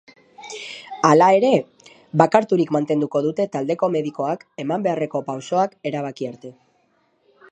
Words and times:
Hala 1.09 1.27
ere, 1.39 1.51
bakarturik 2.21 2.71
mantenduko 2.77 3.21
dute 3.27 3.47
taldeko 3.57 3.91
medikoak 3.97 4.45
eman 4.65 4.89
beharreko 4.89 5.23
pausoak 5.31 5.77
erabaki 5.93 6.31
arte. 6.33 6.55